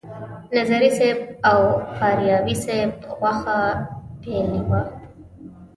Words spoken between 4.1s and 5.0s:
پیلې وه.